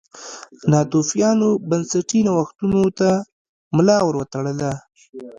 ناتوفیانو 0.71 1.49
بنسټي 1.69 2.19
نوښتونو 2.27 2.81
ملا 3.75 3.97
ور 4.03 4.15
وتړله. 4.17 4.71